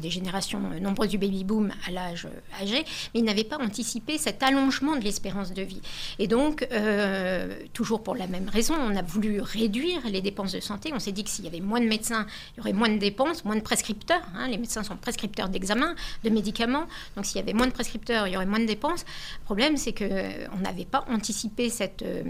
des 0.00 0.10
générations 0.10 0.60
nombreuses 0.80 1.10
du 1.10 1.18
baby-boom 1.18 1.72
à 1.86 1.90
l'âge 1.90 2.28
âgé, 2.60 2.84
mais 3.12 3.20
ils 3.20 3.24
n'avaient 3.24 3.44
pas 3.44 3.58
anticipé 3.58 4.18
cet 4.18 4.42
allongement 4.42 4.96
de 4.96 5.02
l'espérance 5.02 5.52
de 5.52 5.62
vie. 5.62 5.82
Et 6.20 6.28
donc, 6.28 6.66
euh, 6.72 7.54
toujours 7.72 8.02
pour 8.02 8.14
la 8.14 8.28
même 8.28 8.48
raison, 8.48 8.74
on 8.74 8.96
a 8.96 9.02
voulu 9.02 9.40
réduire 9.40 10.00
les 10.08 10.20
dépenses 10.20 10.52
de 10.52 10.60
santé. 10.60 10.92
On 10.94 11.00
s'est 11.00 11.12
dit 11.12 11.24
que 11.24 11.30
s'il 11.30 11.44
y 11.44 11.48
avait 11.48 11.60
moins 11.60 11.80
de 11.80 11.86
médecins, 11.86 12.26
il 12.54 12.58
y 12.58 12.60
aurait 12.60 12.72
moins 12.72 12.88
de 12.88 12.98
dépenses, 12.98 13.44
moins 13.44 13.56
de 13.56 13.60
prescripteurs. 13.60 14.22
Hein. 14.36 14.48
les 14.48 14.58
médecins 14.58 14.82
sont 14.82 14.91
prescripteurs 14.96 15.48
d'examens, 15.48 15.94
de 16.24 16.30
médicaments. 16.30 16.86
Donc 17.16 17.26
s'il 17.26 17.36
y 17.36 17.40
avait 17.40 17.52
moins 17.52 17.66
de 17.66 17.72
prescripteurs, 17.72 18.26
il 18.26 18.32
y 18.32 18.36
aurait 18.36 18.46
moins 18.46 18.60
de 18.60 18.66
dépenses. 18.66 19.04
Le 19.40 19.44
problème, 19.44 19.76
c'est 19.76 19.92
qu'on 19.92 20.04
euh, 20.04 20.46
n'avait 20.62 20.84
pas 20.84 21.04
anticipé 21.08 21.70
cette 21.70 22.02
euh, 22.02 22.22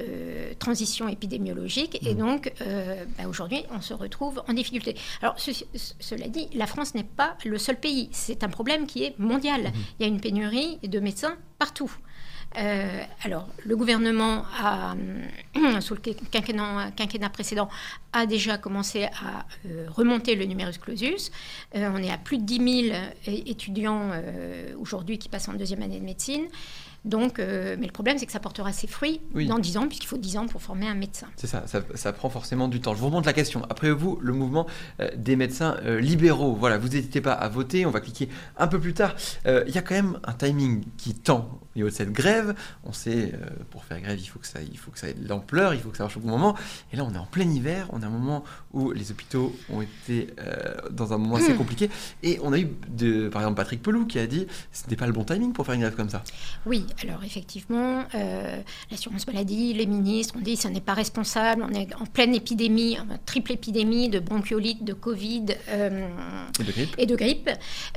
euh, 0.00 0.52
transition 0.58 1.08
épidémiologique. 1.08 1.98
Et 2.06 2.14
mmh. 2.14 2.18
donc, 2.18 2.52
bah, 3.18 3.28
aujourd'hui, 3.28 3.64
on 3.70 3.80
se 3.80 3.94
retrouve 3.94 4.42
en 4.48 4.52
difficulté. 4.52 4.96
Alors, 5.22 5.36
cela 5.38 6.28
dit, 6.28 6.48
la 6.54 6.66
France 6.66 6.94
n'est 6.94 7.04
pas 7.04 7.36
le 7.44 7.58
seul 7.58 7.78
pays. 7.78 8.08
C'est 8.12 8.44
un 8.44 8.48
problème 8.48 8.86
qui 8.86 9.04
est 9.04 9.18
mondial. 9.18 9.62
Mmh. 9.62 9.72
Il 9.98 10.02
y 10.02 10.04
a 10.04 10.08
une 10.08 10.20
pénurie 10.20 10.78
de 10.82 11.00
médecins 11.00 11.36
partout. 11.58 11.92
Euh, 12.58 13.02
alors, 13.22 13.48
le 13.64 13.76
gouvernement, 13.76 14.44
a, 14.58 14.94
sous 15.80 15.94
le 15.94 16.00
quinquennat, 16.30 17.30
précédent, 17.32 17.68
a 18.12 18.26
déjà 18.26 18.58
commencé 18.58 19.04
à 19.04 19.46
euh, 19.66 19.86
remonter 19.88 20.34
le 20.34 20.44
numerus 20.46 20.78
clausus. 20.78 21.30
Euh, 21.76 21.90
on 21.94 22.02
est 22.02 22.10
à 22.10 22.18
plus 22.18 22.38
de 22.38 22.42
10 22.42 22.88
000 22.88 22.96
étudiants 23.26 24.10
aujourd'hui 24.80 25.18
qui 25.18 25.28
passent 25.28 25.48
en 25.48 25.54
deuxième 25.54 25.82
année 25.82 26.00
de 26.00 26.04
médecine. 26.04 26.48
Donc, 27.04 27.38
euh, 27.38 27.76
mais 27.78 27.86
le 27.86 27.92
problème, 27.92 28.18
c'est 28.18 28.26
que 28.26 28.32
ça 28.32 28.40
portera 28.40 28.72
ses 28.72 28.86
fruits 28.86 29.20
dans 29.34 29.58
10 29.58 29.78
ans, 29.78 29.86
puisqu'il 29.86 30.06
faut 30.06 30.18
10 30.18 30.36
ans 30.36 30.46
pour 30.46 30.60
former 30.60 30.86
un 30.86 30.94
médecin. 30.94 31.26
C'est 31.36 31.46
ça, 31.46 31.64
ça, 31.66 32.12
prend 32.12 32.28
forcément 32.28 32.68
du 32.68 32.80
temps. 32.80 32.94
Je 32.94 33.00
vous 33.00 33.06
remonte 33.06 33.26
la 33.26 33.32
question. 33.32 33.62
Après 33.70 33.90
vous, 33.90 34.18
le 34.20 34.32
mouvement 34.32 34.66
euh, 35.00 35.08
des 35.16 35.36
médecins 35.36 35.76
euh, 35.84 36.00
libéraux. 36.00 36.54
Voilà, 36.54 36.76
vous 36.76 36.88
n'hésitez 36.88 37.20
pas 37.20 37.32
à 37.32 37.48
voter, 37.48 37.86
on 37.86 37.90
va 37.90 38.00
cliquer 38.00 38.28
un 38.58 38.66
peu 38.66 38.78
plus 38.78 38.94
tard. 38.94 39.14
Il 39.46 39.74
y 39.74 39.78
a 39.78 39.82
quand 39.82 39.94
même 39.94 40.20
un 40.24 40.32
timing 40.32 40.84
qui 40.96 41.14
tend 41.14 41.60
niveau 41.80 41.90
de 41.90 41.94
cette 41.94 42.12
grève. 42.12 42.54
On 42.84 42.92
sait, 42.92 43.32
pour 43.70 43.84
faire 43.84 44.00
grève, 44.00 44.18
il 44.20 44.26
faut, 44.26 44.38
que 44.38 44.46
ça, 44.46 44.60
il 44.62 44.78
faut 44.78 44.90
que 44.90 44.98
ça 44.98 45.08
ait 45.08 45.14
de 45.14 45.28
l'ampleur, 45.28 45.74
il 45.74 45.80
faut 45.80 45.90
que 45.90 45.96
ça 45.96 46.04
marche 46.04 46.16
au 46.16 46.20
bon 46.20 46.30
moment. 46.30 46.56
Et 46.92 46.96
là, 46.96 47.04
on 47.04 47.14
est 47.14 47.18
en 47.18 47.26
plein 47.26 47.48
hiver, 47.48 47.86
on 47.90 48.00
est 48.00 48.04
un 48.04 48.10
moment 48.10 48.44
où 48.72 48.92
les 48.92 49.10
hôpitaux 49.10 49.54
ont 49.70 49.82
été 49.82 50.28
dans 50.90 51.12
un 51.12 51.18
moment 51.18 51.36
assez 51.36 51.52
hmm. 51.52 51.58
compliqué. 51.58 51.90
Et 52.22 52.38
on 52.42 52.52
a 52.52 52.58
eu, 52.58 52.68
de, 52.88 53.28
par 53.28 53.42
exemple, 53.42 53.56
Patrick 53.56 53.82
Pelou 53.82 54.06
qui 54.06 54.18
a 54.18 54.26
dit 54.26 54.46
ce 54.72 54.88
n'est 54.88 54.96
pas 54.96 55.06
le 55.06 55.12
bon 55.12 55.24
timing 55.24 55.52
pour 55.52 55.66
faire 55.66 55.74
une 55.74 55.82
grève 55.82 55.94
comme 55.94 56.08
ça. 56.08 56.22
Oui, 56.66 56.86
alors 57.02 57.22
effectivement, 57.24 58.04
euh, 58.14 58.60
l'assurance 58.90 59.26
maladie, 59.26 59.72
les 59.72 59.86
ministres 59.86 60.36
ont 60.36 60.40
dit 60.40 60.56
ça 60.56 60.70
n'est 60.70 60.80
pas 60.80 60.94
responsable, 60.94 61.64
on 61.68 61.72
est 61.72 61.94
en 61.94 62.06
pleine 62.06 62.34
épidémie, 62.34 62.98
en 62.98 63.06
triple 63.24 63.52
épidémie 63.52 64.08
de 64.08 64.18
bronchiolite, 64.18 64.84
de 64.84 64.92
Covid 64.92 65.46
euh, 65.68 66.08
et 66.58 66.64
de 66.64 66.72
grippe. 66.72 66.94
Et 66.98 67.06
de 67.06 67.16
grippe. 67.16 67.50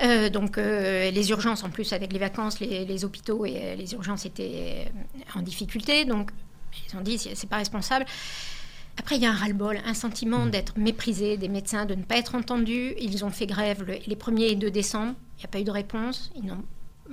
Euh, 0.03 0.29
donc 0.29 0.57
les 0.57 1.29
urgences, 1.29 1.63
en 1.63 1.69
plus 1.69 1.93
avec 1.93 2.13
les 2.13 2.19
vacances, 2.19 2.59
les, 2.59 3.05
hôpitaux 3.05 3.45
et 3.45 3.73
les 3.75 3.94
urgences 3.94 4.25
étaient 4.25 4.92
en 5.36 5.42
difficulté, 5.42 6.06
donc 6.06 6.32
ils 6.88 6.98
ont 6.98 7.01
dit 7.01 7.18
que 7.18 7.36
c'est 7.36 7.50
pas 7.50 7.58
responsable. 7.58 8.06
Après, 8.98 9.15
il 9.15 9.24
y 9.24 9.25
a 9.25 9.32
un 9.32 9.36
ras-le-bol, 9.36 9.80
un 9.86 9.94
sentiment 9.94 10.46
mmh. 10.46 10.51
d'être 10.51 10.77
méprisé 10.77 11.38
des 11.38 11.48
médecins, 11.48 11.86
de 11.86 11.96
ne 11.96 12.03
pas 12.03 12.18
être 12.18 12.36
entendus. 12.36 12.94
Ils 13.00 13.25
ont 13.25 13.32
fait 13.32 13.48
grève 13.48 13.84
les 13.86 14.15
1er 14.15 14.51
et 14.51 14.56
2 14.56 14.70
décembre. 14.70 15.15
Il 15.38 15.39
n'y 15.39 15.46
a 15.46 15.48
pas 15.48 15.60
eu 15.60 15.63
de 15.63 15.72
réponse. 15.72 16.32
Ils 16.36 16.46
n'ont 16.46 16.63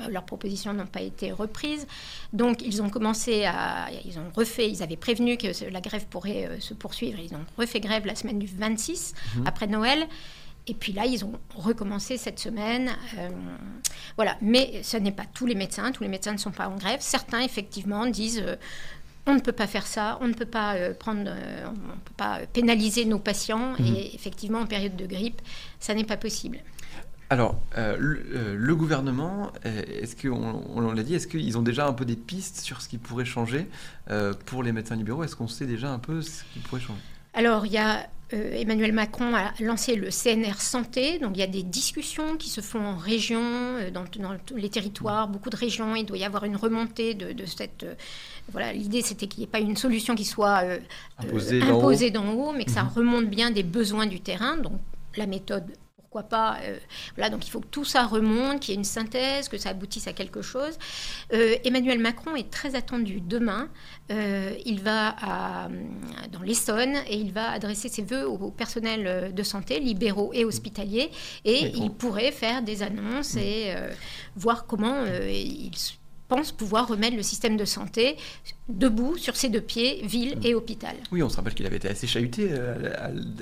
leurs 0.09 0.25
propositions 0.25 0.73
n'ont 0.73 0.87
pas 0.87 1.03
été 1.03 1.33
reprises. 1.33 1.87
Donc, 2.33 2.63
ils 2.63 2.83
ont 2.83 2.91
commencé 2.91 3.45
à. 3.45 3.89
Ils 4.05 4.19
ont 4.19 4.31
refait. 4.35 4.69
Ils 4.71 4.83
avaient 4.83 4.97
prévenu 4.97 5.37
que 5.37 5.49
la 5.71 5.81
grève 5.81 6.07
pourrait 6.07 6.47
euh, 6.47 6.61
se 6.61 6.75
poursuivre. 6.75 7.19
Ils 7.19 7.35
ont 7.35 7.45
refait 7.57 7.81
grève 7.81 8.07
la 8.07 8.15
semaine 8.15 8.39
du 8.39 8.47
26, 8.47 9.15
mhm. 9.37 9.47
après 9.47 9.67
Noël. 9.67 10.07
Et 10.67 10.75
puis 10.75 10.93
là, 10.93 11.07
ils 11.07 11.25
ont 11.25 11.33
recommencé 11.57 12.17
cette 12.17 12.39
semaine. 12.39 12.91
Euh, 13.19 13.29
voilà. 14.17 14.37
Mais 14.41 14.81
ce 14.83 14.97
n'est 14.97 15.13
pas 15.13 15.27
tous 15.33 15.47
les 15.47 15.55
médecins. 15.55 15.93
Tous 15.93 16.03
les 16.03 16.09
médecins 16.09 16.33
ne 16.33 16.39
sont 16.39 16.51
pas 16.51 16.69
en 16.69 16.77
grève. 16.77 17.01
Certains, 17.01 17.41
effectivement, 17.41 18.07
disent. 18.07 18.43
Euh, 18.45 18.57
on 19.27 19.35
ne 19.35 19.41
peut 19.41 19.53
pas 19.53 19.67
faire 19.67 19.87
ça, 19.87 20.19
on 20.23 20.29
ne 20.29 20.33
peut 20.33 20.47
pas 20.47 20.75
prendre, 20.99 21.31
on 21.67 21.99
peut 21.99 22.15
pas 22.17 22.41
pénaliser 22.53 23.05
nos 23.05 23.19
patients 23.19 23.75
mhm. 23.79 23.95
et 23.95 24.15
effectivement 24.15 24.61
en 24.61 24.67
période 24.67 24.97
de 24.97 25.05
grippe, 25.05 25.43
ça 25.79 25.95
n'est 25.95 26.05
pas 26.05 26.17
possible. 26.17 26.59
Alors, 27.33 27.63
euh, 27.79 27.97
euh, 28.35 28.57
le, 28.59 28.75
gouvernement, 28.75 29.53
euh, 29.65 29.83
est-ce 30.03 30.17
qu'on 30.17 30.65
on, 30.75 30.93
l'a 30.93 31.03
dit, 31.05 31.15
est-ce 31.15 31.29
qu'ils 31.29 31.57
ont 31.57 31.63
déjà 31.63 31.87
un 31.87 31.93
peu 31.93 32.05
des 32.05 32.17
pistes 32.17 32.59
sur 32.59 32.83
ce 32.83 32.89
qui 32.89 32.99
pourrait 32.99 33.25
changer 33.25 33.69
pour 34.47 34.65
les 34.65 34.73
médecins 34.73 34.97
libéraux? 34.97 35.23
Est-ce 35.23 35.37
qu'on 35.37 35.47
sait 35.47 35.67
déjà 35.67 35.93
un 35.93 36.01
peu 36.01 36.23
ce 36.23 36.43
qui 36.53 36.59
pourrait 36.59 36.81
changer? 36.81 37.01
Alors, 37.33 37.67
il 37.67 37.73
y 37.73 37.79
a 37.79 38.09
Emmanuel 38.33 38.93
Macron 38.93 39.35
a 39.35 39.53
lancé 39.61 39.97
le 39.97 40.09
CNR 40.11 40.61
Santé, 40.61 41.19
donc 41.19 41.33
il 41.35 41.41
y 41.41 41.43
a 41.43 41.49
des 41.49 41.63
discussions 41.63 42.37
qui 42.37 42.49
se 42.49 42.61
font 42.61 42.85
en 42.85 42.97
région, 42.97 43.43
dans, 43.93 44.05
tous 44.05 44.57
les 44.57 44.69
territoires, 44.69 45.29
beaucoup 45.29 45.51
de 45.51 45.57
régions. 45.57 45.97
Il 45.97 46.05
doit 46.05 46.19
y 46.19 46.25
avoir 46.25 46.45
une 46.45 46.57
remontée 46.57 47.15
de, 47.15 47.45
cette. 47.47 47.85
voilà, 48.53 48.73
l'idée 48.73 49.03
c'était 49.03 49.27
qu'il 49.27 49.41
n'y 49.41 49.45
ait 49.45 49.51
pas 49.51 49.61
une 49.61 49.77
solution 49.77 50.15
qui 50.15 50.25
soit 50.25 50.63
imposée, 51.19 52.11
d'en 52.11 52.33
haut. 52.33 52.53
mais 52.53 52.65
que 52.65 52.71
ça 52.71 52.85
mhm. 52.85 52.91
remonte 52.95 53.27
bien 53.27 53.51
des 53.51 53.63
besoins 53.63 54.07
du 54.07 54.21
terrain. 54.21 54.57
Donc 54.57 54.81
la 55.17 55.27
méthode 55.27 55.65
pourquoi 56.11 56.29
pas. 56.29 56.59
Euh, 56.65 56.77
voilà, 57.15 57.31
donc 57.31 57.47
il 57.47 57.51
faut 57.51 57.61
que 57.61 57.69
tout 57.69 57.85
ça 57.85 58.05
remonte, 58.05 58.59
qu'il 58.59 58.73
y 58.73 58.77
ait 58.77 58.79
une 58.79 58.85
synthèse, 58.85 59.49
que 59.49 59.57
ça 59.59 59.69
aboutisse 59.69 60.09
à 60.09 60.13
quelque 60.13 60.43
chose. 60.43 60.77
Euh, 61.33 61.55
Emmanuel 61.63 62.01
Macron 62.01 62.35
est 62.35 62.51
très 62.51 62.75
attendu 62.75 63.21
demain. 63.21 63.69
Euh, 64.11 64.53
il 64.65 64.81
va 64.81 65.15
à, 65.23 65.69
dans 66.33 66.43
l'Essonne 66.43 66.97
et 67.07 67.17
il 67.17 67.33
va 67.33 67.53
adresser 67.53 67.89
ses 67.89 68.03
voeux 68.03 68.27
au, 68.27 68.51
personnel 68.51 69.33
de 69.33 69.43
santé, 69.45 69.79
libéraux 69.79 70.33
et 70.35 70.45
hospitaliers, 70.45 71.13
et 71.45 71.69
il 71.77 71.93
pourrait 71.93 72.33
faire 72.33 72.63
des 72.63 72.83
annonces 72.83 73.37
et 73.37 73.73
voir 74.35 74.67
comment 74.67 75.05
il 75.07 75.71
pense 76.27 76.51
pouvoir 76.51 76.89
remettre 76.89 77.17
le 77.17 77.23
système 77.23 77.57
de 77.57 77.65
santé 77.65 78.17
debout 78.71 79.17
sur 79.17 79.37
ses 79.37 79.49
deux 79.49 79.61
pieds, 79.61 80.03
ville 80.05 80.39
et 80.43 80.55
hôpital. 80.55 80.95
Oui, 81.13 81.23
on 81.23 81.29
se 81.29 81.37
rappelle 81.37 81.55
qu'il 81.55 81.67
avait 81.67 81.77
été 81.77 81.89
assez 81.89 82.07
chahuté 82.07 82.49
euh, 82.51 82.93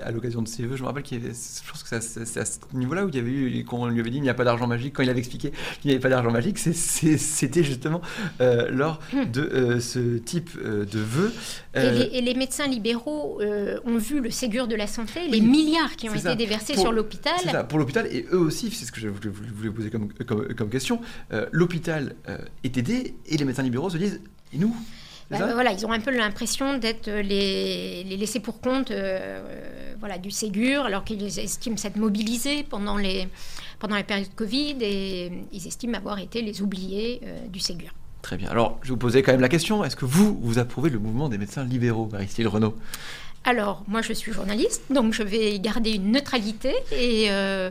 à, 0.03 0.11
l'occasion 0.11 0.43
de 0.43 0.49
ses 0.49 0.65
vœux. 0.65 0.77
Je 0.77 0.83
me 0.83 0.87
rappelle 0.87 1.03
qu'il 1.03 1.19
avait, 1.19 1.33
je 1.33 1.71
pense 1.71 1.83
que 1.83 2.01
c'est 2.01 2.41
à, 2.41 2.45
ce 2.45 2.59
niveau-là 2.73 3.05
où 3.05 3.09
il 3.09 3.15
y 3.15 3.19
avait 3.19 3.31
eu, 3.31 3.65
quand 3.65 3.79
on 3.79 3.87
lui 3.87 4.01
avait 4.01 4.11
dit 4.11 4.19
il 4.19 4.23
n'y 4.23 4.29
a 4.29 4.35
pas 4.35 4.45
d'argent 4.45 4.67
magique, 4.67 4.95
quand 4.95 5.03
il 5.03 5.11
avait 5.11 5.19
expliqué 5.19 5.51
qu'il 5.81 5.89
n'y 5.89 5.93
avait 5.93 6.01
pas 6.01 6.09
d'argent 6.09 6.31
magique, 6.31 6.59
c'était 6.59 7.63
justement 7.63 8.01
euh, 8.41 8.69
lors 8.71 9.01
hmm. 9.13 9.31
de 9.31 9.41
euh, 9.43 9.81
ce 9.81 10.19
type 10.19 10.51
de 10.63 10.99
vœux. 10.99 11.33
Et 11.75 12.21
les, 12.21 12.35
médecins 12.35 12.67
libéraux 12.67 13.41
ont 13.85 13.99
vu 13.99 14.21
le 14.21 14.31
Ségur 14.31 14.69
de 14.69 14.75
la 14.75 14.87
santé, 14.87 15.29
les 15.29 15.41
milliards 15.41 15.97
qui 15.97 16.09
ont 16.09 16.15
été 16.15 16.37
déversés 16.37 16.77
sur 16.77 16.93
l'hôpital. 16.93 17.35
C'est 17.43 17.51
ça, 17.51 17.65
pour 17.65 17.79
l'hôpital, 17.79 18.07
et 18.11 18.27
eux 18.33 18.39
aussi, 18.39 18.71
c'est 18.71 18.85
ce 18.85 18.93
que 18.93 19.01
je 19.01 19.09
voulais 19.09 19.71
poser 19.71 19.91
comme, 19.91 20.13
comme, 20.13 20.55
comme 20.55 20.71
question, 20.71 21.01
l'hôpital 21.53 22.15
est 22.65 22.77
aidé 22.77 23.15
et 23.27 23.37
les 23.37 23.45
médecins 23.45 23.63
libéraux 23.63 23.91
se 23.91 23.99
disent, 23.99 24.21
et 24.53 24.59
nous? 24.59 24.75
Bah, 25.31 25.53
voilà, 25.53 25.73
ils 25.73 25.85
ont 25.85 25.93
un 25.93 26.01
peu 26.01 26.11
l'impression 26.11 26.79
d'être 26.79 27.11
les, 27.11 28.03
les 28.05 28.17
laissés 28.17 28.41
pour 28.41 28.61
compte 28.61 28.91
euh, 28.91 29.41
voilà, 30.01 30.17
du 30.17 30.31
Ségur, 30.31 30.85
alors 30.85 31.05
qu'ils 31.05 31.39
estiment 31.39 31.77
s'être 31.77 31.97
mobilisés 31.97 32.65
pendant 32.65 32.97
les, 32.97 33.29
pendant 33.79 33.97
la 33.97 34.05
période 34.05 34.35
Covid 34.35 34.77
et 34.81 35.31
ils 35.53 35.67
estiment 35.67 35.99
avoir 35.99 36.19
été 36.19 36.41
les 36.41 36.63
oubliés 36.63 37.21
euh, 37.25 37.47
du 37.49 37.61
Ségur. 37.61 37.91
Très 38.23 38.37
bien. 38.37 38.51
Alors, 38.51 38.79
je 38.83 38.91
vous 38.91 38.97
posais 38.97 39.23
quand 39.23 39.33
même 39.33 39.41
la 39.41 39.49
question 39.49 39.85
est-ce 39.85 39.97
que 39.97 40.05
vous, 40.05 40.39
vous 40.41 40.59
approuvez 40.59 40.91
le 40.91 40.99
mouvement 40.99 41.29
des 41.29 41.39
médecins 41.39 41.65
libéraux, 41.65 42.09
Marie-Style 42.11 42.49
Renaud? 42.49 42.75
Alors, 43.45 43.85
moi, 43.87 44.03
je 44.03 44.13
suis 44.13 44.33
journaliste, 44.33 44.83
donc 44.91 45.13
je 45.13 45.23
vais 45.23 45.59
garder 45.59 45.93
une 45.93 46.11
neutralité 46.11 46.75
et 46.93 47.27
euh, 47.31 47.71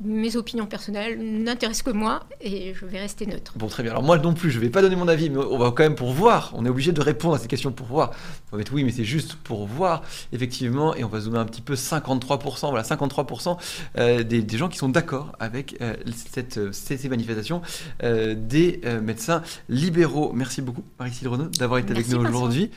mes 0.00 0.36
opinions 0.36 0.66
personnelles 0.66 1.18
n'intéressent 1.18 1.82
que 1.82 1.90
moi 1.90 2.20
et 2.40 2.72
je 2.74 2.86
vais 2.86 3.00
rester 3.00 3.26
neutre. 3.26 3.54
Bon, 3.56 3.66
très 3.66 3.82
bien. 3.82 3.92
Alors 3.92 4.04
moi 4.04 4.18
non 4.18 4.34
plus, 4.34 4.50
je 4.50 4.58
ne 4.58 4.62
vais 4.62 4.70
pas 4.70 4.80
donner 4.80 4.96
mon 4.96 5.08
avis, 5.08 5.28
mais 5.28 5.38
on 5.38 5.58
va 5.58 5.70
quand 5.72 5.82
même 5.82 5.96
pour 5.96 6.12
voir. 6.12 6.52
On 6.54 6.64
est 6.64 6.68
obligé 6.68 6.92
de 6.92 7.00
répondre 7.00 7.34
à 7.34 7.38
ces 7.38 7.48
questions 7.48 7.72
pour 7.72 7.86
voir. 7.86 8.12
On 8.50 8.56
va 8.56 8.58
mettre 8.58 8.72
oui, 8.72 8.84
mais 8.84 8.92
c'est 8.92 9.04
juste 9.04 9.34
pour 9.34 9.66
voir, 9.66 10.02
effectivement. 10.32 10.94
Et 10.94 11.02
on 11.02 11.08
va 11.08 11.20
zoomer 11.20 11.38
un 11.38 11.44
petit 11.46 11.62
peu 11.62 11.74
53%, 11.74 12.70
voilà, 12.70 12.82
53% 12.82 13.56
euh, 13.98 14.22
des, 14.22 14.58
gens 14.58 14.68
qui 14.68 14.78
sont 14.78 14.88
d'accord 14.88 15.32
avec 15.40 15.76
euh, 15.80 15.94
cette, 16.32 16.58
euh, 16.58 16.70
ces, 16.72 17.08
manifestations 17.08 17.62
des 18.02 18.80
médecins 19.02 19.42
libéraux. 19.68 20.32
Merci 20.34 20.62
beaucoup, 20.62 20.84
Marie-Cécile 20.98 21.28
Renaud, 21.28 21.48
d'avoir 21.58 21.78
été 21.80 21.92
avec 21.92 22.08
nous 22.08 22.18
aujourd'hui. 22.18 22.70